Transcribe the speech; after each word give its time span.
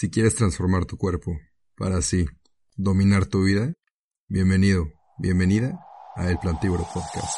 Si 0.00 0.08
quieres 0.08 0.34
transformar 0.34 0.86
tu 0.86 0.96
cuerpo 0.96 1.38
para 1.76 1.98
así 1.98 2.24
dominar 2.74 3.26
tu 3.26 3.44
vida, 3.44 3.74
bienvenido, 4.28 4.86
bienvenida 5.18 5.78
a 6.16 6.30
El 6.30 6.38
Plantívoro 6.38 6.86
Podcast. 6.94 7.34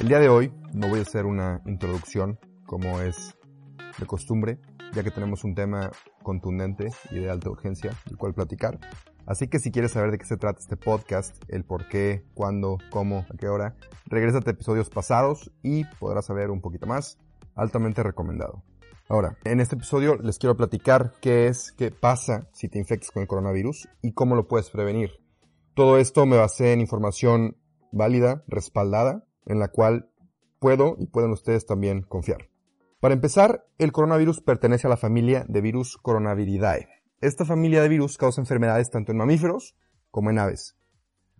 El 0.00 0.08
día 0.08 0.18
de 0.18 0.28
hoy 0.28 0.52
no 0.74 0.88
voy 0.88 0.98
a 0.98 1.02
hacer 1.02 1.24
una 1.24 1.62
introducción 1.64 2.40
como 2.66 3.00
es 3.00 3.36
de 3.96 4.06
costumbre, 4.06 4.58
ya 4.92 5.04
que 5.04 5.12
tenemos 5.12 5.44
un 5.44 5.54
tema 5.54 5.92
contundente 6.24 6.88
y 7.12 7.20
de 7.20 7.30
alta 7.30 7.48
urgencia, 7.48 7.96
del 8.06 8.16
cual 8.16 8.34
platicar. 8.34 8.80
Así 9.26 9.48
que 9.48 9.58
si 9.58 9.70
quieres 9.70 9.92
saber 9.92 10.10
de 10.10 10.18
qué 10.18 10.24
se 10.24 10.36
trata 10.36 10.60
este 10.60 10.76
podcast, 10.76 11.36
el 11.48 11.64
por 11.64 11.88
qué, 11.88 12.24
cuándo, 12.34 12.78
cómo, 12.90 13.26
a 13.32 13.36
qué 13.36 13.48
hora, 13.48 13.76
regrésate 14.06 14.50
a 14.50 14.52
episodios 14.52 14.90
pasados 14.90 15.52
y 15.62 15.84
podrás 16.00 16.26
saber 16.26 16.50
un 16.50 16.60
poquito 16.60 16.86
más. 16.86 17.18
Altamente 17.54 18.02
recomendado. 18.02 18.64
Ahora, 19.08 19.36
en 19.44 19.60
este 19.60 19.76
episodio 19.76 20.16
les 20.16 20.38
quiero 20.38 20.56
platicar 20.56 21.12
qué 21.20 21.46
es, 21.46 21.72
qué 21.72 21.90
pasa 21.90 22.48
si 22.52 22.68
te 22.68 22.78
infectas 22.78 23.10
con 23.10 23.22
el 23.22 23.28
coronavirus 23.28 23.88
y 24.00 24.12
cómo 24.12 24.34
lo 24.34 24.48
puedes 24.48 24.70
prevenir. 24.70 25.10
Todo 25.74 25.98
esto 25.98 26.24
me 26.26 26.36
basé 26.36 26.72
en 26.72 26.80
información 26.80 27.56
válida, 27.92 28.42
respaldada, 28.46 29.24
en 29.46 29.58
la 29.58 29.68
cual 29.68 30.10
puedo 30.58 30.96
y 30.98 31.06
pueden 31.06 31.30
ustedes 31.30 31.66
también 31.66 32.02
confiar. 32.02 32.48
Para 33.00 33.14
empezar, 33.14 33.66
el 33.78 33.92
coronavirus 33.92 34.40
pertenece 34.40 34.86
a 34.86 34.90
la 34.90 34.96
familia 34.96 35.44
de 35.48 35.60
virus 35.60 35.98
Coronaviridae. 35.98 36.88
Esta 37.22 37.44
familia 37.44 37.80
de 37.82 37.88
virus 37.88 38.18
causa 38.18 38.40
enfermedades 38.40 38.90
tanto 38.90 39.12
en 39.12 39.18
mamíferos 39.18 39.76
como 40.10 40.30
en 40.30 40.40
aves. 40.40 40.76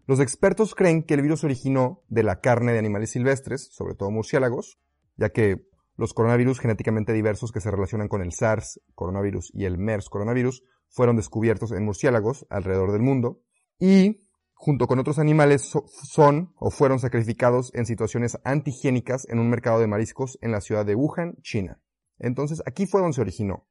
Los 0.06 0.20
expertos 0.20 0.76
creen 0.76 1.02
que 1.02 1.14
el 1.14 1.22
virus 1.22 1.42
originó 1.42 2.04
de 2.08 2.22
la 2.22 2.40
carne 2.40 2.72
de 2.72 2.78
animales 2.78 3.10
silvestres, 3.10 3.68
sobre 3.72 3.96
todo 3.96 4.12
murciélagos, 4.12 4.78
ya 5.16 5.30
que 5.30 5.66
los 5.96 6.14
coronavirus 6.14 6.60
genéticamente 6.60 7.12
diversos 7.12 7.50
que 7.50 7.60
se 7.60 7.72
relacionan 7.72 8.06
con 8.06 8.22
el 8.22 8.30
SARS 8.32 8.80
coronavirus 8.94 9.50
y 9.54 9.64
el 9.64 9.76
MERS 9.76 10.08
coronavirus 10.08 10.62
fueron 10.88 11.16
descubiertos 11.16 11.72
en 11.72 11.84
murciélagos 11.84 12.46
alrededor 12.48 12.92
del 12.92 13.02
mundo 13.02 13.42
y 13.80 14.22
junto 14.54 14.86
con 14.86 15.00
otros 15.00 15.18
animales, 15.18 15.68
son 16.04 16.54
o 16.60 16.70
fueron 16.70 17.00
sacrificados 17.00 17.72
en 17.74 17.86
situaciones 17.86 18.38
antihigiénicas 18.44 19.28
en 19.28 19.40
un 19.40 19.50
mercado 19.50 19.80
de 19.80 19.88
mariscos 19.88 20.38
en 20.42 20.52
la 20.52 20.60
ciudad 20.60 20.86
de 20.86 20.94
Wuhan, 20.94 21.34
China. 21.42 21.80
Entonces, 22.20 22.62
aquí 22.66 22.86
fue 22.86 23.00
donde 23.00 23.16
se 23.16 23.20
originó. 23.20 23.66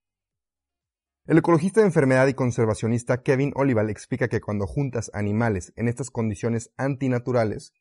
El 1.28 1.38
ecologista 1.38 1.82
de 1.82 1.88
enfermedad 1.88 2.28
y 2.28 2.34
conservacionista 2.34 3.22
Kevin 3.22 3.52
Olival 3.56 3.90
explica 3.90 4.28
que 4.28 4.42
cuando 4.42 4.66
juntas 4.66 5.12
animales 5.14 5.72
en 5.76 5.88
estas 5.88 6.10
condiciones 6.10 6.72
antinaturales, 6.78 7.74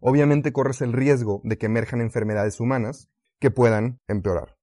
obviamente 0.00 0.52
corres 0.52 0.80
el 0.80 0.92
riesgo 0.92 1.40
de 1.44 1.58
que 1.58 1.66
emerjan 1.66 2.00
enfermedades 2.00 2.58
humanas 2.58 3.08
que 3.38 3.50
puedan 3.50 4.00
empeorar. 4.08 4.56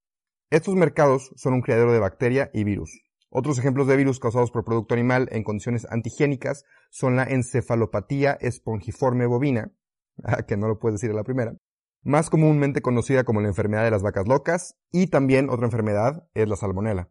Estos 0.49 0.75
mercados 0.75 1.31
son 1.35 1.53
un 1.53 1.61
criadero 1.61 1.93
de 1.93 1.99
bacteria 1.99 2.49
y 2.53 2.63
virus, 2.63 3.03
otros 3.35 3.57
ejemplos 3.57 3.87
de 3.87 3.97
virus 3.97 4.19
causados 4.19 4.51
por 4.51 4.63
producto 4.63 4.93
animal 4.93 5.27
en 5.31 5.43
condiciones 5.43 5.87
antihigiénicas 5.89 6.65
son 6.91 7.15
la 7.15 7.23
encefalopatía 7.23 8.33
espongiforme 8.39 9.25
bovina, 9.25 9.71
ah, 10.23 10.43
que 10.43 10.55
no 10.55 10.67
lo 10.67 10.77
puedes 10.77 11.01
decir 11.01 11.09
a 11.09 11.17
la 11.17 11.23
primera, 11.23 11.55
más 12.03 12.29
comúnmente 12.29 12.83
conocida 12.83 13.23
como 13.23 13.41
la 13.41 13.47
enfermedad 13.47 13.85
de 13.85 13.89
las 13.89 14.03
vacas 14.03 14.27
locas, 14.27 14.75
y 14.91 15.07
también 15.07 15.49
otra 15.49 15.65
enfermedad 15.65 16.27
es 16.35 16.47
la 16.47 16.55
salmonela. 16.55 17.09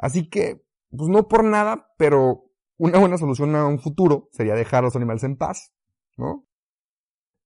Así 0.00 0.30
que, 0.30 0.64
pues 0.90 1.10
no 1.10 1.28
por 1.28 1.44
nada, 1.44 1.92
pero 1.98 2.44
una 2.78 2.98
buena 2.98 3.18
solución 3.18 3.54
a 3.54 3.66
un 3.66 3.78
futuro 3.78 4.30
sería 4.32 4.54
dejar 4.54 4.78
a 4.78 4.86
los 4.86 4.96
animales 4.96 5.24
en 5.24 5.36
paz, 5.36 5.74
¿no? 6.16 6.48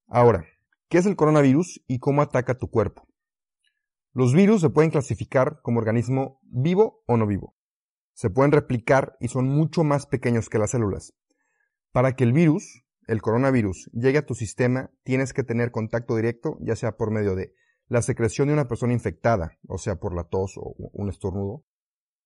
Ahora, 0.07 0.45
¿qué 0.87 0.99
es 0.99 1.05
el 1.05 1.17
coronavirus 1.17 1.83
y 1.85 1.99
cómo 1.99 2.21
ataca 2.21 2.57
tu 2.57 2.69
cuerpo? 2.69 3.09
Los 4.13 4.33
virus 4.33 4.61
se 4.61 4.69
pueden 4.69 4.89
clasificar 4.89 5.59
como 5.63 5.79
organismo 5.79 6.39
vivo 6.43 7.03
o 7.07 7.17
no 7.17 7.27
vivo. 7.27 7.57
Se 8.13 8.29
pueden 8.29 8.53
replicar 8.53 9.17
y 9.19 9.27
son 9.27 9.49
mucho 9.49 9.83
más 9.83 10.05
pequeños 10.05 10.47
que 10.47 10.57
las 10.57 10.71
células. 10.71 11.13
Para 11.91 12.15
que 12.15 12.23
el 12.23 12.31
virus, 12.31 12.85
el 13.07 13.21
coronavirus, 13.21 13.89
llegue 13.91 14.19
a 14.19 14.25
tu 14.25 14.33
sistema, 14.33 14.91
tienes 15.03 15.33
que 15.33 15.43
tener 15.43 15.71
contacto 15.71 16.15
directo, 16.15 16.57
ya 16.61 16.77
sea 16.77 16.95
por 16.95 17.11
medio 17.11 17.35
de 17.35 17.53
la 17.87 18.01
secreción 18.01 18.47
de 18.47 18.53
una 18.53 18.69
persona 18.69 18.93
infectada, 18.93 19.59
o 19.67 19.77
sea, 19.77 19.97
por 19.97 20.15
la 20.15 20.23
tos 20.23 20.53
o 20.55 20.73
un 20.93 21.09
estornudo, 21.09 21.65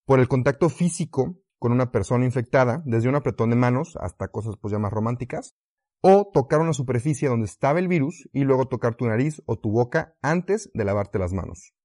por 0.10 0.20
el 0.20 0.28
contacto 0.28 0.70
físico 0.70 1.38
con 1.60 1.72
una 1.72 1.92
persona 1.92 2.26
infectada, 2.26 2.82
desde 2.84 3.10
un 3.10 3.16
apretón 3.16 3.52
de 3.52 3.56
manos 3.56 3.96
hasta 4.02 4.30
cosas 4.30 4.56
pues 4.60 4.72
ya 4.72 4.80
más 4.80 4.92
románticas, 4.92 5.54
o 6.02 6.32
tocar 6.34 6.62
una 6.62 6.74
superficie 6.74 7.30
donde 7.30 7.46
estaba 7.46 7.78
el 7.78 7.88
virus 7.88 8.28
y 8.34 8.44
luego 8.44 8.68
tocar 8.68 8.96
tu 8.96 9.06
nariz 9.06 9.44
o 9.46 9.60
tu 9.60 9.70
boca 9.70 10.16
antes 10.24 10.72
de 10.74 10.84
lavarte 10.84 11.20
las 11.20 11.32
manos. 11.32 11.76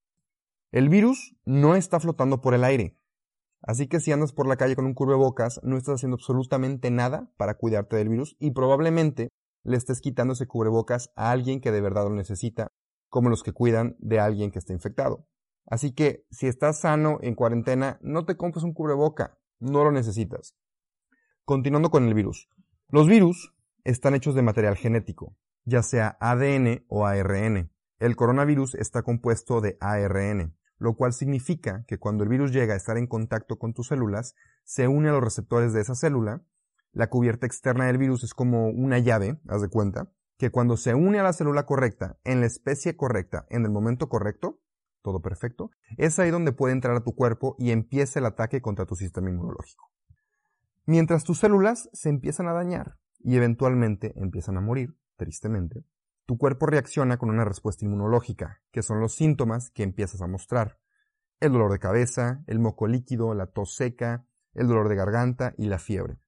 El 0.72 0.88
virus 0.88 1.36
no 1.44 1.74
está 1.74 2.00
flotando 2.00 2.40
por 2.40 2.54
el 2.54 2.64
aire. 2.64 2.98
Así 3.60 3.88
que 3.88 4.00
si 4.00 4.10
andas 4.10 4.32
por 4.32 4.48
la 4.48 4.56
calle 4.56 4.74
con 4.74 4.86
un 4.86 4.94
cubrebocas, 4.94 5.60
no 5.62 5.76
estás 5.76 5.96
haciendo 5.96 6.14
absolutamente 6.14 6.90
nada 6.90 7.30
para 7.36 7.58
cuidarte 7.58 7.96
del 7.96 8.08
virus 8.08 8.36
y 8.38 8.52
probablemente 8.52 9.28
le 9.64 9.76
estés 9.76 10.00
quitando 10.00 10.32
ese 10.32 10.46
cubrebocas 10.46 11.10
a 11.14 11.30
alguien 11.30 11.60
que 11.60 11.72
de 11.72 11.82
verdad 11.82 12.04
lo 12.04 12.14
necesita, 12.14 12.68
como 13.10 13.28
los 13.28 13.42
que 13.42 13.52
cuidan 13.52 13.96
de 13.98 14.18
alguien 14.18 14.50
que 14.50 14.60
está 14.60 14.72
infectado. 14.72 15.26
Así 15.66 15.92
que 15.92 16.26
si 16.30 16.47
estás 16.47 16.80
sano 16.80 17.19
en 17.22 17.34
cuarentena, 17.34 17.98
no 18.02 18.25
te 18.25 18.36
compres 18.36 18.64
un 18.64 18.75
cubreboca, 18.75 19.38
no 19.58 19.84
lo 19.84 19.92
necesitas. 19.92 20.56
Continuando 21.44 21.91
con 21.91 22.04
el 22.06 22.14
virus. 22.14 22.48
Los 22.88 23.08
virus 23.08 23.54
están 23.84 24.14
hechos 24.14 24.34
de 24.34 24.42
material 24.42 24.76
genético, 24.76 25.36
ya 25.64 25.82
sea 25.82 26.16
ADN 26.20 26.84
o 26.88 27.06
ARN. 27.06 27.70
El 27.98 28.16
coronavirus 28.16 28.75
está 28.75 29.02
compuesto 29.02 29.60
de 29.60 29.76
ARN, 29.80 30.56
lo 30.78 30.94
cual 30.97 31.12
significa 31.12 31.84
que 31.86 31.98
cuando 31.98 32.25
el 32.25 32.31
virus 32.31 32.52
llega 32.52 32.75
a 32.75 32.76
estar 32.76 32.98
en 32.98 33.06
contacto 33.06 33.58
con 33.58 33.72
tus 33.72 33.88
células, 33.88 34.34
se 34.64 34.88
une 34.88 35.08
a 35.08 35.12
los 35.12 35.22
receptores 35.22 35.72
de 35.72 35.81
esa 35.81 35.94
célula, 35.94 36.44
la 36.92 37.08
cubierta 37.08 37.46
externa 37.46 37.86
del 37.86 37.98
virus 37.98 38.22
es 38.22 38.34
como 38.34 38.69
una 38.69 38.98
llave, 38.98 39.41
haz 39.48 39.62
de 39.62 39.69
cuenta, 39.69 40.10
que 40.38 40.50
cuando 40.50 40.76
se 40.76 40.94
une 40.94 41.19
a 41.19 41.22
la 41.22 41.32
célula 41.32 41.66
correcta, 41.66 42.19
en 42.25 42.41
la 42.41 42.46
especie 42.46 42.96
correcta, 42.96 43.46
en 43.50 43.64
el 43.64 43.70
momento 43.70 44.08
correcto, 44.08 44.60
todo 45.04 45.20
perfecto, 45.20 45.70
es 45.98 46.19
ahí 46.19 46.31
donde 46.31 46.53
puede 46.53 46.72
entrar 46.72 46.97
a 46.97 47.04
tu 47.04 47.15
cuerpo 47.15 47.54
y 47.59 47.70
empieza 47.70 48.19
el 48.19 48.26
ataque 48.26 48.62
contra 48.62 48.87
tu 48.87 48.97
sistema 48.97 49.28
inmunológico. 49.28 49.91
Mientras 50.87 51.25
tus 51.25 51.38
células 51.38 51.91
se 51.92 52.09
empiezan 52.09 52.48
a 52.48 52.54
dañar 52.54 52.97
y 53.20 53.37
eventualmente 53.37 54.14
empiezan 54.16 54.56
a 54.56 54.62
morir, 54.62 54.97
tristemente, 55.16 55.84
tu 56.26 56.38
cuerpo 56.38 56.66
reacciona 56.66 57.19
con 57.19 57.28
una 57.28 57.44
respuesta 57.44 57.84
inmunológica, 57.84 58.62
que 58.72 58.82
son 58.82 58.98
los 58.98 59.14
síntomas 59.14 59.70
que 59.70 59.82
empiezas 59.82 60.22
a 60.22 60.26
mostrar. 60.26 60.78
El 61.38 61.53
dolor 61.53 61.70
de 61.70 61.78
cabeza, 61.78 62.43
el 62.47 62.59
moco 62.59 62.87
líquido, 62.87 63.34
la 63.34 63.47
tos 63.47 63.75
seca, 63.75 64.26
el 64.54 64.69
dolor 64.69 64.88
de 64.88 64.97
garganta 64.97 65.53
y 65.59 65.66
la 65.66 65.78
fiebre. 65.78 66.19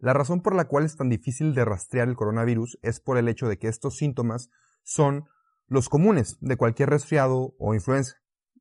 La 0.00 0.12
razón 0.12 0.42
por 0.42 0.54
la 0.54 0.66
cual 0.66 0.84
es 0.84 0.96
tan 0.96 1.08
difícil 1.08 1.54
de 1.54 1.64
rastrear 1.64 2.08
el 2.08 2.16
coronavirus 2.16 2.78
es 2.82 3.00
por 3.00 3.16
el 3.16 3.28
hecho 3.28 3.48
de 3.48 3.58
que 3.58 3.68
estos 3.68 3.96
síntomas 3.96 4.50
son 4.82 5.24
los 5.68 5.88
comunes 5.88 6.36
de 6.40 6.56
cualquier 6.56 6.90
resfriado 6.90 7.54
o 7.58 7.74
influenza. 7.74 8.16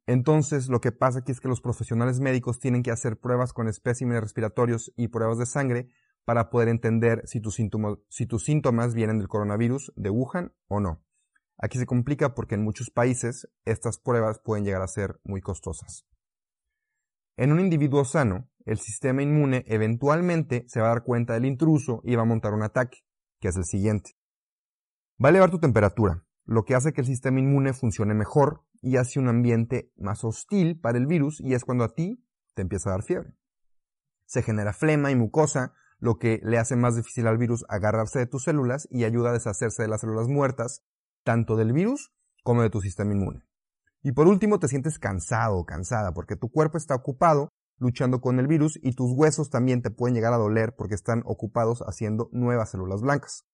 Entonces, 0.07 0.67
lo 0.69 0.81
que 0.81 0.91
pasa 0.91 1.19
aquí 1.19 1.31
es 1.31 1.39
que 1.39 1.47
los 1.47 1.61
profesionales 1.61 2.19
médicos 2.19 2.59
tienen 2.59 2.83
que 2.83 2.91
hacer 2.91 3.19
pruebas 3.19 3.53
con 3.53 3.67
especímenes 3.67 4.21
respiratorios 4.21 4.93
y 4.95 5.07
pruebas 5.07 5.37
de 5.37 5.45
sangre 5.45 5.89
para 6.25 6.49
poder 6.49 6.69
entender 6.69 7.21
si 7.25 7.39
tus, 7.39 7.55
síntomas, 7.55 7.97
si 8.09 8.25
tus 8.25 8.43
síntomas 8.43 8.93
vienen 8.93 9.19
del 9.19 9.27
coronavirus 9.27 9.93
de 9.95 10.09
Wuhan 10.09 10.53
o 10.67 10.79
no. 10.79 11.03
Aquí 11.57 11.77
se 11.77 11.85
complica 11.85 12.35
porque 12.35 12.55
en 12.55 12.63
muchos 12.63 12.89
países 12.89 13.47
estas 13.63 13.99
pruebas 13.99 14.39
pueden 14.43 14.65
llegar 14.65 14.81
a 14.81 14.87
ser 14.87 15.19
muy 15.23 15.41
costosas. 15.41 16.05
En 17.37 17.51
un 17.51 17.59
individuo 17.59 18.03
sano, 18.05 18.49
el 18.65 18.79
sistema 18.79 19.21
inmune 19.21 19.63
eventualmente 19.67 20.65
se 20.67 20.81
va 20.81 20.87
a 20.87 20.89
dar 20.89 21.03
cuenta 21.03 21.33
del 21.33 21.45
intruso 21.45 22.01
y 22.03 22.15
va 22.15 22.23
a 22.23 22.25
montar 22.25 22.53
un 22.53 22.63
ataque, 22.63 22.99
que 23.39 23.49
es 23.49 23.55
el 23.55 23.65
siguiente. 23.65 24.11
Va 25.23 25.29
a 25.29 25.31
elevar 25.31 25.51
tu 25.51 25.59
temperatura, 25.59 26.24
lo 26.45 26.63
que 26.63 26.75
hace 26.75 26.93
que 26.93 27.01
el 27.01 27.07
sistema 27.07 27.39
inmune 27.39 27.73
funcione 27.73 28.13
mejor 28.13 28.63
y 28.81 28.97
hace 28.97 29.19
un 29.19 29.27
ambiente 29.27 29.91
más 29.97 30.23
hostil 30.23 30.79
para 30.79 30.97
el 30.97 31.07
virus 31.07 31.41
y 31.41 31.53
es 31.53 31.65
cuando 31.65 31.83
a 31.83 31.93
ti 31.93 32.23
te 32.53 32.61
empieza 32.61 32.89
a 32.89 32.93
dar 32.93 33.03
fiebre. 33.03 33.35
Se 34.25 34.43
genera 34.43 34.73
flema 34.73 35.11
y 35.11 35.15
mucosa, 35.15 35.73
lo 35.97 36.17
que 36.17 36.39
le 36.43 36.57
hace 36.57 36.75
más 36.75 36.95
difícil 36.95 37.27
al 37.27 37.37
virus 37.37 37.65
agarrarse 37.67 38.19
de 38.19 38.27
tus 38.27 38.43
células 38.43 38.87
y 38.91 39.05
ayuda 39.05 39.29
a 39.29 39.33
deshacerse 39.33 39.83
de 39.83 39.87
las 39.87 40.01
células 40.01 40.27
muertas, 40.27 40.83
tanto 41.23 41.55
del 41.55 41.73
virus 41.73 42.13
como 42.43 42.61
de 42.61 42.69
tu 42.69 42.81
sistema 42.81 43.13
inmune. 43.13 43.43
Y 44.03 44.11
por 44.11 44.27
último, 44.27 44.59
te 44.59 44.67
sientes 44.67 44.99
cansado 44.99 45.57
o 45.57 45.65
cansada 45.65 46.13
porque 46.13 46.35
tu 46.35 46.51
cuerpo 46.51 46.77
está 46.77 46.93
ocupado 46.93 47.49
luchando 47.77 48.21
con 48.21 48.39
el 48.39 48.47
virus 48.47 48.79
y 48.81 48.93
tus 48.93 49.11
huesos 49.11 49.49
también 49.49 49.81
te 49.81 49.89
pueden 49.89 50.15
llegar 50.15 50.33
a 50.33 50.37
doler 50.37 50.75
porque 50.77 50.95
están 50.95 51.23
ocupados 51.25 51.81
haciendo 51.87 52.29
nuevas 52.31 52.69
células 52.69 53.01
blancas. 53.01 53.45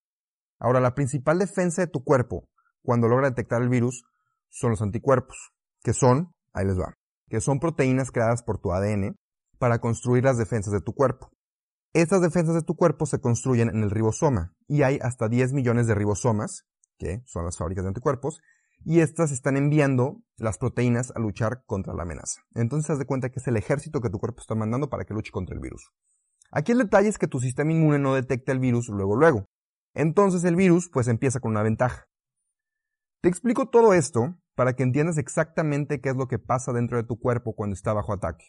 Ahora, 0.60 0.80
la 0.80 0.94
principal 0.94 1.40
defensa 1.40 1.82
de 1.82 1.88
tu 1.88 2.04
cuerpo 2.04 2.50
cuando 2.84 3.08
logra 3.08 3.30
detectar 3.30 3.62
el 3.62 3.70
virus 3.70 4.04
son 4.50 4.72
los 4.72 4.82
anticuerpos, 4.82 5.52
que 5.84 5.94
son, 5.94 6.34
ahí 6.54 6.66
les 6.66 6.80
va, 6.80 6.96
que 7.30 7.42
son 7.42 7.60
proteínas 7.60 8.12
creadas 8.12 8.44
por 8.44 8.60
tu 8.60 8.72
ADN 8.72 9.16
para 9.58 9.80
construir 9.80 10.24
las 10.24 10.38
defensas 10.38 10.74
de 10.74 10.82
tu 10.82 10.94
cuerpo. 10.94 11.32
Estas 11.94 12.22
defensas 12.22 12.56
de 12.56 12.62
tu 12.62 12.76
cuerpo 12.76 13.06
se 13.06 13.20
construyen 13.20 13.70
en 13.70 13.84
el 13.84 13.92
ribosoma 13.92 14.54
y 14.68 14.84
hay 14.84 14.98
hasta 15.02 15.28
10 15.28 15.54
millones 15.54 15.88
de 15.88 15.96
ribosomas, 15.96 16.66
que 16.98 17.22
son 17.26 17.46
las 17.46 17.58
fábricas 17.58 17.84
de 17.84 17.90
anticuerpos, 17.90 18.40
y 18.84 19.02
estas 19.02 19.32
están 19.32 19.58
enviando 19.58 20.22
las 20.38 20.58
proteínas 20.58 21.12
a 21.16 21.20
luchar 21.20 21.64
contra 21.66 21.94
la 21.94 22.04
amenaza. 22.04 22.42
Entonces 22.56 22.90
haz 22.90 23.00
de 23.00 23.06
cuenta 23.06 23.30
que 23.30 23.40
es 23.40 23.48
el 23.48 23.58
ejército 23.58 24.02
que 24.02 24.10
tu 24.10 24.20
cuerpo 24.20 24.42
está 24.42 24.56
mandando 24.56 24.90
para 24.90 25.06
que 25.06 25.14
luche 25.14 25.32
contra 25.32 25.54
el 25.54 25.62
virus. 25.62 25.92
Aquí 26.52 26.72
el 26.72 26.80
detalle 26.80 27.10
es 27.10 27.18
que 27.18 27.28
tu 27.28 27.40
sistema 27.40 27.72
inmune 27.72 28.00
no 28.00 28.16
detecta 28.16 28.52
el 28.52 28.60
virus 28.60 28.90
luego 28.90 29.16
luego. 29.16 29.46
Entonces 29.94 30.44
el 30.44 30.56
virus 30.56 30.90
pues 30.92 31.08
empieza 31.08 31.40
con 31.40 31.52
una 31.52 31.64
ventaja. 31.64 32.06
Te 33.22 33.30
explico 33.30 33.70
todo 33.70 33.94
esto 33.94 34.36
para 34.56 34.74
que 34.74 34.82
entiendas 34.82 35.20
exactamente 35.20 36.02
qué 36.02 36.10
es 36.10 36.16
lo 36.16 36.28
que 36.28 36.40
pasa 36.40 36.74
dentro 36.74 36.98
de 36.98 37.04
tu 37.04 37.20
cuerpo 37.20 37.54
cuando 37.54 37.76
está 37.76 37.94
bajo 37.94 38.14
ataque. 38.14 38.46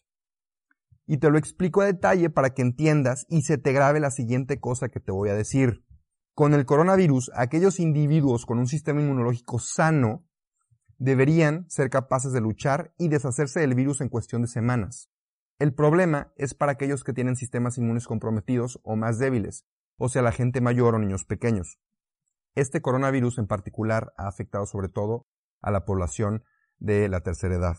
Y 1.06 1.18
te 1.18 1.28
lo 1.28 1.36
explico 1.36 1.82
a 1.82 1.86
detalle 1.86 2.30
para 2.30 2.54
que 2.54 2.62
entiendas 2.62 3.26
y 3.28 3.42
se 3.42 3.58
te 3.58 3.74
grabe 3.74 4.00
la 4.00 4.10
siguiente 4.10 4.60
cosa 4.60 4.88
que 4.88 4.98
te 4.98 5.12
voy 5.12 5.28
a 5.28 5.34
decir. 5.34 5.84
Con 6.34 6.54
el 6.54 6.64
coronavirus, 6.64 7.30
aquellos 7.34 7.80
individuos 7.80 8.46
con 8.46 8.58
un 8.58 8.66
sistema 8.66 9.02
inmunológico 9.02 9.58
sano 9.58 10.24
deberían 10.96 11.68
ser 11.68 11.90
capaces 11.90 12.32
de 12.32 12.40
luchar 12.40 12.94
y 12.96 13.08
deshacerse 13.08 13.60
del 13.60 13.74
virus 13.74 14.00
en 14.00 14.08
cuestión 14.08 14.40
de 14.40 14.48
semanas. 14.48 15.10
El 15.58 15.74
problema 15.74 16.32
es 16.36 16.54
para 16.54 16.72
aquellos 16.72 17.04
que 17.04 17.12
tienen 17.12 17.36
sistemas 17.36 17.76
inmunes 17.76 18.06
comprometidos 18.06 18.80
o 18.84 18.96
más 18.96 19.18
débiles, 19.18 19.66
o 19.98 20.08
sea, 20.08 20.22
la 20.22 20.32
gente 20.32 20.62
mayor 20.62 20.94
o 20.94 20.98
niños 20.98 21.26
pequeños. 21.26 21.78
Este 22.54 22.82
coronavirus 22.82 23.38
en 23.38 23.46
particular 23.46 24.12
ha 24.16 24.28
afectado 24.28 24.66
sobre 24.66 24.88
todo 24.88 25.26
a 25.60 25.70
la 25.70 25.84
población 25.84 26.44
de 26.78 27.08
la 27.08 27.20
tercera 27.20 27.54
edad. 27.54 27.76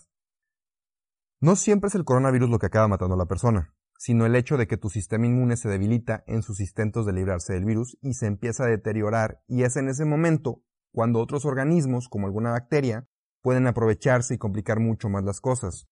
No 1.39 1.55
siempre 1.55 1.89
es 1.89 1.95
el 1.95 2.05
coronavirus 2.05 2.49
lo 2.49 2.59
que 2.59 2.67
acaba 2.67 2.87
matando 2.87 3.15
a 3.15 3.17
la 3.17 3.25
persona 3.25 3.73
sino 4.03 4.25
el 4.25 4.35
hecho 4.35 4.57
de 4.57 4.67
que 4.67 4.75
tu 4.75 4.89
sistema 4.89 5.27
inmune 5.27 5.55
se 5.55 5.69
debilita 5.69 6.25
en 6.27 6.41
sus 6.41 6.59
intentos 6.59 7.05
de 7.05 7.13
librarse 7.13 7.53
del 7.53 7.63
virus 7.63 7.97
y 8.01 8.15
se 8.15 8.25
empieza 8.25 8.65
a 8.65 8.67
deteriorar 8.67 9.41
y 9.47 9.63
es 9.63 9.77
en 9.77 9.87
ese 9.87 10.03
momento 10.03 10.61
cuando 10.91 11.21
otros 11.21 11.45
organismos, 11.45 12.09
como 12.09 12.27
alguna 12.27 12.51
bacteria, 12.51 13.07
pueden 13.41 13.65
aprovecharse 13.65 14.33
y 14.33 14.37
complicar 14.37 14.81
mucho 14.81 15.07
más 15.07 15.23
las 15.23 15.39
cosas. 15.39 15.87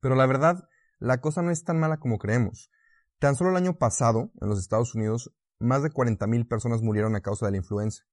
Pero 0.00 0.14
la 0.14 0.24
verdad, 0.24 0.66
la 0.98 1.20
cosa 1.20 1.42
no 1.42 1.50
es 1.50 1.62
tan 1.62 1.78
mala 1.78 1.98
como 1.98 2.16
creemos. 2.16 2.70
Tan 3.18 3.36
solo 3.36 3.50
el 3.50 3.56
año 3.56 3.76
pasado, 3.76 4.32
en 4.40 4.48
los 4.48 4.58
Estados 4.58 4.94
Unidos, 4.94 5.30
más 5.60 5.82
de 5.82 5.90
40.000 5.90 6.48
personas 6.48 6.82
murieron 6.82 7.14
a 7.14 7.20
causa 7.20 7.46
de 7.46 7.52
la 7.52 7.58
influenza 7.58 8.04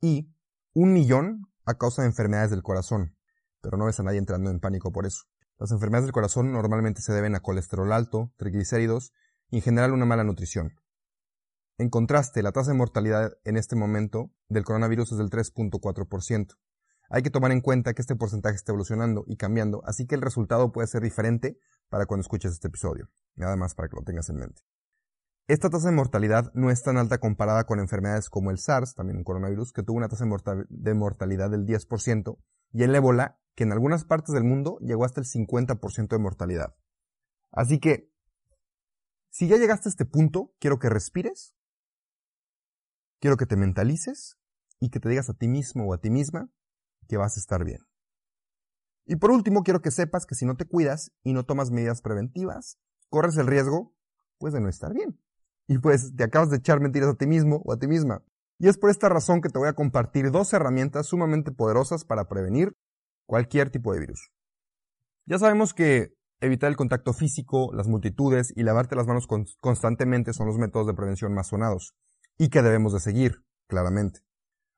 y 0.00 0.32
un 0.74 0.92
millón 0.92 1.46
a 1.64 1.74
causa 1.74 2.02
de 2.02 2.08
enfermedades 2.08 2.50
del 2.50 2.62
corazón. 2.62 3.16
Pero 3.60 3.76
no 3.76 3.86
ves 3.86 3.98
a 4.00 4.02
nadie 4.02 4.18
entrando 4.18 4.50
en 4.50 4.60
pánico 4.60 4.92
por 4.92 5.06
eso. 5.06 5.24
Las 5.58 5.70
enfermedades 5.70 6.06
del 6.06 6.12
corazón 6.12 6.52
normalmente 6.52 7.00
se 7.02 7.12
deben 7.12 7.34
a 7.34 7.40
colesterol 7.40 7.92
alto, 7.92 8.32
triglicéridos 8.36 9.12
y 9.50 9.56
en 9.56 9.62
general 9.62 9.92
una 9.92 10.04
mala 10.04 10.24
nutrición. 10.24 10.74
En 11.78 11.88
contraste, 11.88 12.42
la 12.42 12.52
tasa 12.52 12.72
de 12.72 12.76
mortalidad 12.76 13.32
en 13.44 13.56
este 13.56 13.76
momento 13.76 14.30
del 14.48 14.64
coronavirus 14.64 15.12
es 15.12 15.18
del 15.18 15.30
3.4%. 15.30 16.56
Hay 17.10 17.22
que 17.22 17.30
tomar 17.30 17.52
en 17.52 17.60
cuenta 17.60 17.94
que 17.94 18.02
este 18.02 18.16
porcentaje 18.16 18.56
está 18.56 18.72
evolucionando 18.72 19.24
y 19.26 19.36
cambiando, 19.36 19.82
así 19.86 20.06
que 20.06 20.14
el 20.14 20.22
resultado 20.22 20.72
puede 20.72 20.88
ser 20.88 21.02
diferente 21.02 21.58
para 21.88 22.06
cuando 22.06 22.22
escuches 22.22 22.52
este 22.52 22.68
episodio. 22.68 23.10
Nada 23.34 23.56
más 23.56 23.74
para 23.74 23.88
que 23.88 23.96
lo 23.96 24.02
tengas 24.02 24.28
en 24.30 24.36
mente. 24.36 24.62
Esta 25.48 25.70
tasa 25.70 25.88
de 25.88 25.96
mortalidad 25.96 26.52
no 26.54 26.70
es 26.70 26.82
tan 26.82 26.96
alta 26.96 27.18
comparada 27.18 27.64
con 27.64 27.80
enfermedades 27.80 28.30
como 28.30 28.50
el 28.50 28.58
SARS, 28.58 28.94
también 28.94 29.18
un 29.18 29.24
coronavirus, 29.24 29.72
que 29.72 29.82
tuvo 29.82 29.96
una 29.96 30.08
tasa 30.08 30.24
de 30.68 30.94
mortalidad 30.94 31.50
del 31.50 31.66
10%, 31.66 32.38
y 32.72 32.84
el 32.84 32.94
ébola, 32.94 33.40
que 33.54 33.64
en 33.64 33.72
algunas 33.72 34.04
partes 34.04 34.34
del 34.34 34.44
mundo 34.44 34.78
llegó 34.80 35.04
hasta 35.04 35.20
el 35.20 35.26
50% 35.26 36.08
de 36.16 36.22
mortalidad. 36.22 36.74
Así 37.50 37.80
que, 37.80 38.10
si 39.30 39.48
ya 39.48 39.56
llegaste 39.56 39.88
a 39.88 39.90
este 39.90 40.04
punto, 40.04 40.54
quiero 40.58 40.78
que 40.78 40.88
respires, 40.88 41.56
quiero 43.18 43.36
que 43.36 43.46
te 43.46 43.56
mentalices 43.56 44.38
y 44.78 44.90
que 44.90 45.00
te 45.00 45.08
digas 45.08 45.28
a 45.28 45.34
ti 45.34 45.48
mismo 45.48 45.86
o 45.86 45.92
a 45.92 46.00
ti 46.00 46.10
misma 46.10 46.50
que 47.08 47.16
vas 47.16 47.36
a 47.36 47.40
estar 47.40 47.64
bien. 47.64 47.80
Y 49.04 49.16
por 49.16 49.32
último, 49.32 49.64
quiero 49.64 49.82
que 49.82 49.90
sepas 49.90 50.24
que 50.24 50.36
si 50.36 50.46
no 50.46 50.56
te 50.56 50.66
cuidas 50.66 51.12
y 51.24 51.32
no 51.32 51.44
tomas 51.44 51.70
medidas 51.70 52.00
preventivas, 52.00 52.78
corres 53.10 53.36
el 53.36 53.48
riesgo, 53.48 53.94
pues, 54.38 54.54
de 54.54 54.60
no 54.60 54.68
estar 54.68 54.94
bien. 54.94 55.20
Y 55.72 55.78
pues 55.78 56.14
te 56.14 56.24
acabas 56.24 56.50
de 56.50 56.58
echar 56.58 56.80
mentiras 56.80 57.08
a 57.08 57.14
ti 57.14 57.26
mismo 57.26 57.62
o 57.64 57.72
a 57.72 57.78
ti 57.78 57.86
misma. 57.86 58.22
Y 58.58 58.68
es 58.68 58.76
por 58.76 58.90
esta 58.90 59.08
razón 59.08 59.40
que 59.40 59.48
te 59.48 59.58
voy 59.58 59.68
a 59.68 59.72
compartir 59.72 60.30
dos 60.30 60.52
herramientas 60.52 61.06
sumamente 61.06 61.50
poderosas 61.50 62.04
para 62.04 62.28
prevenir 62.28 62.76
cualquier 63.24 63.70
tipo 63.70 63.94
de 63.94 64.00
virus. 64.00 64.30
Ya 65.24 65.38
sabemos 65.38 65.72
que 65.72 66.12
evitar 66.42 66.68
el 66.68 66.76
contacto 66.76 67.14
físico, 67.14 67.70
las 67.72 67.88
multitudes 67.88 68.52
y 68.54 68.64
lavarte 68.64 68.96
las 68.96 69.06
manos 69.06 69.26
constantemente 69.60 70.34
son 70.34 70.46
los 70.46 70.58
métodos 70.58 70.86
de 70.86 70.92
prevención 70.92 71.32
más 71.32 71.46
sonados 71.46 71.94
y 72.36 72.50
que 72.50 72.60
debemos 72.60 72.92
de 72.92 73.00
seguir, 73.00 73.42
claramente. 73.66 74.20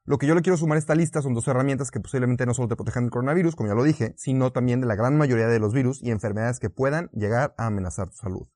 Lo 0.05 0.19
que 0.19 0.29
yo 0.29 0.37
le 0.37 0.43
quiero 0.43 0.57
sumar 0.57 0.77
a 0.77 0.79
esta 0.79 0.95
lista 0.95 1.23
son 1.23 1.35
dos 1.35 1.49
herramientas 1.49 1.91
que 1.91 1.99
posiblemente 1.99 2.47
no 2.47 2.55
solo 2.55 2.69
te 2.69 2.77
protejan 2.77 3.03
del 3.03 3.11
coronavirus, 3.11 3.57
como 3.57 3.69
ya 3.69 3.75
lo 3.75 3.83
dije, 3.83 4.15
sino 4.17 4.53
también 4.53 4.81
de 4.81 4.87
la 4.87 4.95
gran 4.95 5.19
mayoría 5.19 5.49
de 5.49 5.59
los 5.59 5.73
virus 5.73 6.01
y 6.05 6.13
enfermedades 6.13 6.61
que 6.61 6.71
puedan 6.71 7.11
llegar 7.15 7.53
a 7.59 7.67
amenazar 7.67 8.11
tu 8.11 8.17
salud. 8.19 8.47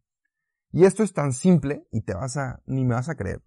Y 0.71 0.85
esto 0.85 1.03
es 1.03 1.13
tan 1.13 1.33
simple, 1.33 1.87
y 1.91 2.03
te 2.03 2.15
vas 2.15 2.37
a, 2.37 2.63
ni 2.67 2.85
me 2.85 2.95
vas 2.95 3.09
a 3.09 3.15
creer, 3.15 3.43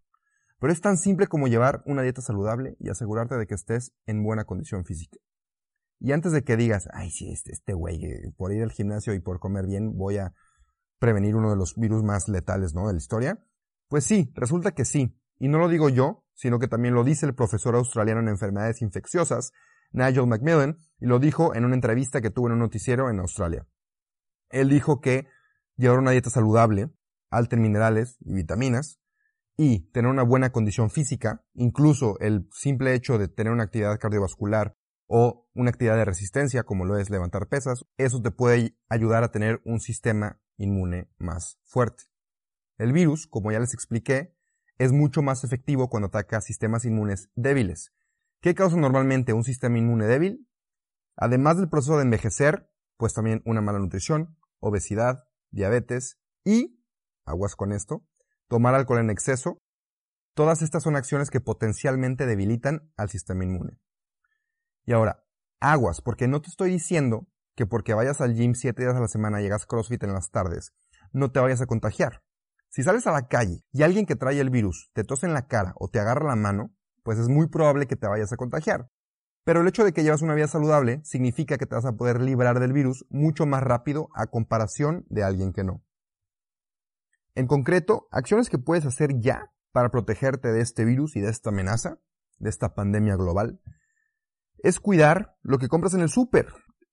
pero 0.59 0.71
es 0.73 0.81
tan 0.81 0.97
simple 0.97 1.27
como 1.27 1.47
llevar 1.47 1.81
una 1.85 2.03
dieta 2.03 2.21
saludable 2.21 2.77
y 2.79 2.89
asegurarte 2.89 3.35
de 3.35 3.47
que 3.47 3.56
estés 3.56 3.94
en 4.06 4.23
buena 4.23 4.45
condición 4.45 4.85
física. 4.85 5.18
Y 6.00 6.13
antes 6.13 6.31
de 6.31 6.44
que 6.44 6.57
digas, 6.57 6.88
ay, 6.94 7.12
sí, 7.12 7.31
este, 7.31 7.51
este 7.51 7.73
güey, 7.73 8.03
eh, 8.06 8.33
por 8.35 8.51
ir 8.51 8.63
al 8.63 8.71
gimnasio 8.71 9.13
y 9.13 9.19
por 9.19 9.39
comer 9.39 9.68
bien 9.68 9.97
voy 9.97 10.18
a 10.18 10.33
prevenir 11.00 11.35
uno 11.35 11.50
de 11.50 11.56
los 11.56 11.75
virus 11.75 12.03
más 12.03 12.27
letales, 12.27 12.73
¿no? 12.73 12.88
De 12.88 12.94
la 12.94 12.97
historia. 12.97 13.44
Pues 13.88 14.03
sí, 14.03 14.31
resulta 14.35 14.71
que 14.71 14.85
sí. 14.85 15.19
Y 15.39 15.47
no 15.47 15.57
lo 15.57 15.68
digo 15.68 15.89
yo, 15.89 16.25
sino 16.33 16.59
que 16.59 16.68
también 16.68 16.94
lo 16.94 17.03
dice 17.03 17.25
el 17.25 17.35
profesor 17.35 17.75
australiano 17.75 18.19
en 18.19 18.29
enfermedades 18.29 18.81
infecciosas, 18.83 19.51
Nigel 19.91 20.27
Macmillan, 20.27 20.77
y 21.00 21.07
lo 21.07 21.18
dijo 21.19 21.56
en 21.56 21.65
una 21.65 21.75
entrevista 21.75 22.21
que 22.21 22.29
tuvo 22.29 22.47
en 22.47 22.53
un 22.53 22.59
noticiero 22.59 23.09
en 23.09 23.19
Australia. 23.19 23.68
Él 24.50 24.69
dijo 24.69 25.01
que 25.01 25.27
llevar 25.75 26.00
una 26.00 26.12
dieta 26.12 26.29
saludable, 26.29 26.91
alta 27.31 27.56
en 27.56 27.63
minerales 27.63 28.18
y 28.19 28.33
vitaminas, 28.33 29.00
y 29.57 29.92
tener 29.92 30.10
una 30.10 30.24
buena 30.24 30.51
condición 30.51 30.89
física, 30.89 31.44
incluso 31.54 32.19
el 32.19 32.48
simple 32.51 32.94
hecho 32.94 33.18
de 33.18 33.28
tener 33.28 33.51
una 33.51 33.63
actividad 33.63 34.00
cardiovascular 34.00 34.78
o 35.07 35.50
una 35.54 35.69
actividad 35.69 35.98
de 35.98 36.06
resistencia 36.06 36.63
como 36.63 36.86
lo 36.86 36.98
es 36.98 37.10
levantar 37.10 37.48
pesas, 37.48 37.86
eso 37.98 38.22
te 38.22 38.31
puede 38.31 38.78
ayudar 38.89 39.24
a 39.24 39.31
tener 39.31 39.62
un 39.66 39.80
sistema 39.80 40.39
inmune 40.57 41.10
más 41.18 41.60
fuerte. 41.63 42.06
El 42.78 42.94
virus, 42.94 43.28
como 43.28 43.51
ya 43.51 43.60
les 43.60 43.74
expliqué, 43.74 44.36
es 44.78 44.92
mucho 44.92 45.22
más 45.22 45.44
efectivo 45.44 45.89
cuando 45.89 46.07
ataca 46.07 46.42
sistemas 46.42 46.86
inmunes 46.86 47.30
débiles. 47.36 47.94
¿Qué 48.39 48.56
causa 48.56 48.78
normalmente 48.78 49.33
un 49.33 49.44
sistema 49.44 49.78
inmune 49.78 50.07
débil? 50.07 50.47
Además 51.16 51.57
del 51.57 51.69
proceso 51.69 51.97
de 51.97 52.04
envejecer, 52.04 52.71
pues 52.97 53.14
también 53.14 53.44
una 53.45 53.61
mala 53.61 53.78
nutrición, 53.78 54.38
obesidad, 54.59 55.26
diabetes 55.52 56.19
y, 56.44 56.81
aguas 57.25 57.56
con 57.56 57.71
esto, 57.71 58.04
tomar 58.47 58.75
alcohol 58.75 58.99
en 58.99 59.09
exceso. 59.09 59.57
Todas 60.33 60.61
estas 60.61 60.83
son 60.83 60.95
acciones 60.95 61.30
que 61.30 61.42
potencialmente 61.42 62.25
debilitan 62.25 62.92
al 62.97 63.09
sistema 63.09 63.44
inmune. 63.44 63.80
Y 64.85 64.94
ahora, 64.94 65.23
aguas, 65.59 66.01
porque 66.01 66.28
no 66.28 66.42
te 66.42 66.49
estoy 66.49 66.71
diciendo 66.71 67.28
que 67.56 67.66
porque 67.66 67.94
vayas 67.94 68.21
al 68.21 68.33
gym 68.33 68.54
siete 68.56 68.83
días 68.83 68.95
a 68.95 69.01
la 69.01 69.07
semana 69.07 69.40
y 69.40 69.44
llegas 69.44 69.66
CrossFit 69.66 70.04
en 70.04 70.13
las 70.13 70.31
tardes, 70.31 70.73
no 71.11 71.31
te 71.31 71.40
vayas 71.40 71.61
a 71.61 71.66
contagiar. 71.66 72.23
Si 72.69 72.83
sales 72.83 73.06
a 73.06 73.11
la 73.11 73.28
calle 73.28 73.66
y 73.71 73.83
alguien 73.83 74.06
que 74.06 74.16
trae 74.16 74.40
el 74.40 74.49
virus 74.49 74.90
te 74.94 75.04
tose 75.04 75.28
en 75.28 75.33
la 75.33 75.47
cara 75.47 75.73
o 75.75 75.90
te 75.90 75.99
agarra 75.99 76.28
la 76.28 76.37
mano, 76.37 76.73
pues 77.04 77.19
es 77.19 77.28
muy 77.28 77.47
probable 77.47 77.87
que 77.87 77.97
te 77.97 78.07
vayas 78.07 78.31
a 78.31 78.37
contagiar. 78.37 78.87
Pero 79.44 79.61
el 79.61 79.68
hecho 79.68 79.83
de 79.83 79.92
que 79.92 80.04
llevas 80.04 80.21
una 80.21 80.35
vida 80.35 80.47
saludable 80.47 81.01
significa 81.04 81.57
que 81.57 81.66
te 81.66 81.75
vas 81.75 81.85
a 81.85 81.94
poder 81.94 82.21
librar 82.21 82.59
del 82.59 82.73
virus 82.73 83.06
mucho 83.09 83.45
más 83.45 83.61
rápido 83.63 84.07
a 84.16 84.28
comparación 84.28 85.06
de 85.09 85.23
alguien 85.23 85.51
que 85.51 85.63
no. 85.63 85.83
En 87.35 87.47
concreto, 87.47 88.07
acciones 88.11 88.50
que 88.50 88.57
puedes 88.57 88.85
hacer 88.85 89.19
ya 89.19 89.52
para 89.71 89.90
protegerte 89.90 90.52
de 90.52 90.61
este 90.61 90.85
virus 90.85 91.16
y 91.16 91.21
de 91.21 91.30
esta 91.30 91.50
amenaza, 91.50 92.00
de 92.40 92.50
esta 92.50 92.73
pandemia 92.73 93.16
global, 93.16 93.61
es 94.59 94.80
cuidar 94.80 95.38
lo 95.42 95.57
que 95.57 95.69
compras 95.69 95.94
en 95.94 96.02
el 96.02 96.09
súper. 96.09 96.47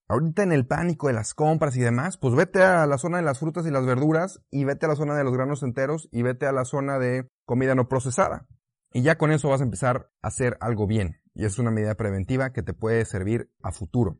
Ahorita 0.07 0.42
en 0.42 0.52
el 0.52 0.66
pánico 0.66 1.09
de 1.09 1.12
las 1.12 1.35
compras 1.35 1.76
y 1.76 1.80
demás, 1.80 2.16
pues 2.16 2.35
vete 2.35 2.62
a 2.62 2.87
la 2.87 2.97
zona 2.97 3.18
de 3.18 3.25
las 3.25 3.40
frutas 3.40 3.66
y 3.66 3.71
las 3.71 3.85
verduras 3.85 4.40
y 4.50 4.64
vete 4.64 4.87
a 4.87 4.88
la 4.88 4.97
zona 4.97 5.14
de 5.16 5.25
los 5.25 5.35
granos 5.35 5.62
enteros 5.62 6.09
y 6.11 6.23
vete 6.23 6.47
a 6.47 6.52
la 6.52 6.64
zona 6.64 6.99
de 6.99 7.30
comida 7.45 7.75
no 7.75 7.88
procesada. 7.88 8.47
Y 8.92 9.02
ya 9.02 9.18
con 9.18 9.33
eso 9.33 9.50
vas 9.50 9.61
a 9.61 9.64
empezar 9.64 10.11
a 10.23 10.28
hacer 10.28 10.57
algo 10.61 10.87
bien. 10.87 11.21
Y 11.35 11.45
es 11.45 11.59
una 11.59 11.71
medida 11.71 11.95
preventiva 11.95 12.52
que 12.52 12.62
te 12.62 12.73
puede 12.73 13.04
servir 13.04 13.50
a 13.62 13.71
futuro. 13.71 14.18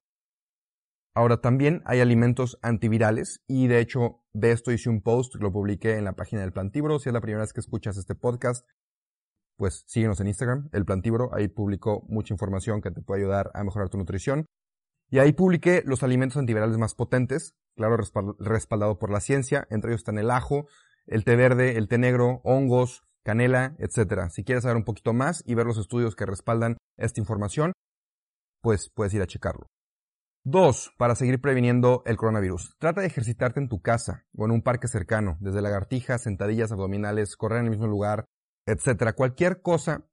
Ahora 1.15 1.41
también 1.41 1.83
hay 1.85 2.01
alimentos 2.01 2.59
antivirales 2.63 3.43
y 3.47 3.67
de 3.67 3.81
hecho 3.81 4.23
de 4.33 4.53
esto 4.53 4.71
hice 4.71 4.89
un 4.89 5.03
post, 5.03 5.35
lo 5.37 5.53
publiqué 5.53 5.97
en 5.97 6.05
la 6.05 6.15
página 6.15 6.43
del 6.43 6.53
Plantibro. 6.53 6.99
Si 6.99 7.09
es 7.09 7.13
la 7.13 7.21
primera 7.21 7.43
vez 7.43 7.53
que 7.53 7.61
escuchas 7.61 7.97
este 7.97 8.15
podcast, 8.15 8.67
pues 9.57 9.85
síguenos 9.87 10.21
en 10.21 10.29
Instagram, 10.29 10.69
el 10.73 10.85
Plantibro, 10.85 11.35
ahí 11.35 11.49
publico 11.49 12.07
mucha 12.09 12.33
información 12.33 12.81
que 12.81 12.93
te 12.93 13.03
puede 13.03 13.23
ayudar 13.23 13.51
a 13.55 13.65
mejorar 13.65 13.89
tu 13.89 13.99
nutrición. 13.99 14.47
Y 15.11 15.19
ahí 15.19 15.33
publiqué 15.33 15.83
los 15.85 16.03
alimentos 16.03 16.37
antivirales 16.37 16.79
más 16.79 16.95
potentes, 16.95 17.55
claro, 17.77 17.97
respaldado 18.39 18.99
por 18.99 19.11
la 19.11 19.21
ciencia, 19.21 19.67
entre 19.71 19.91
ellos 19.91 20.03
están 20.03 20.19
el 20.19 20.31
ajo, 20.31 20.67
el 21.07 21.25
té 21.25 21.35
verde, 21.35 21.79
el 21.79 21.89
té 21.89 21.99
negro, 21.99 22.41
hongos, 22.45 23.03
canela, 23.25 23.75
etc. 23.79 24.31
Si 24.31 24.45
quieres 24.45 24.63
saber 24.63 24.77
un 24.77 24.85
poquito 24.85 25.13
más 25.15 25.43
y 25.47 25.55
ver 25.55 25.67
los 25.67 25.79
estudios 25.79 26.15
que 26.15 26.27
respaldan 26.27 26.77
esta 26.97 27.21
información, 27.21 27.73
pues 28.63 28.91
puedes 28.95 29.15
ir 29.15 29.23
a 29.23 29.27
checarlo. 29.27 29.67
Dos, 30.51 30.95
para 30.97 31.15
seguir 31.15 31.43
previniendo 31.43 32.03
el 32.07 32.17
coronavirus. 32.17 32.75
Trata 32.79 33.03
de 33.03 33.09
ejercitarte 33.09 33.61
en 33.61 33.69
tu 33.69 33.83
casa 33.83 34.25
o 34.35 34.47
en 34.47 34.51
un 34.51 34.63
parque 34.63 34.89
cercano, 34.89 35.37
desde 35.41 35.61
lagartijas, 35.61 36.23
sentadillas 36.23 36.73
abdominales, 36.73 37.37
correr 37.37 37.59
en 37.59 37.67
el 37.67 37.71
mismo 37.73 37.87
lugar, 37.87 38.25
etc. 38.65 39.13
Cualquier 39.15 39.61
cosa 39.61 40.09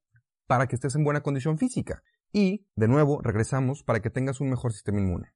para 0.46 0.66
que 0.66 0.74
estés 0.74 0.94
en 0.94 1.04
buena 1.04 1.22
condición 1.22 1.56
física. 1.56 2.02
Y, 2.34 2.68
de 2.76 2.86
nuevo, 2.86 3.22
regresamos 3.22 3.82
para 3.82 4.00
que 4.00 4.10
tengas 4.10 4.42
un 4.42 4.50
mejor 4.50 4.74
sistema 4.74 5.00
inmune. 5.00 5.32